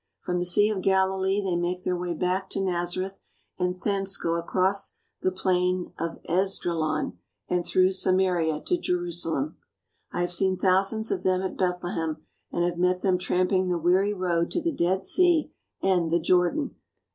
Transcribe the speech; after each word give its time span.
From 0.23 0.39
the 0.39 0.45
Sea 0.45 0.67
of 0.71 0.81
Galilee 0.81 1.41
they 1.43 1.55
make 1.55 1.83
their 1.83 1.95
way 1.95 2.15
back 2.15 2.49
to 2.49 2.59
Nazareth, 2.63 3.19
and 3.59 3.79
thence 3.79 4.17
go 4.17 4.33
across 4.33 4.97
the 5.21 5.31
plain 5.31 5.93
of 5.99 6.17
Esdraelon 6.27 7.19
and 7.47 7.63
through 7.63 7.91
Samaria 7.91 8.61
to 8.61 8.79
Jerusalem. 8.79 9.57
I 10.11 10.21
have 10.21 10.33
seen 10.33 10.57
thousands 10.57 11.11
of 11.11 11.21
them 11.21 11.43
at 11.43 11.55
Bethlehem 11.55 12.25
and 12.51 12.63
have 12.63 12.79
met 12.79 13.01
them 13.01 13.19
tramping 13.19 13.69
the 13.69 13.77
weary 13.77 14.11
road 14.11 14.49
to 14.53 14.61
the 14.63 14.73
Dead 14.73 15.05
Sea 15.05 15.51
and 15.83 16.09
the 16.09 16.19
Jordan. 16.19 16.77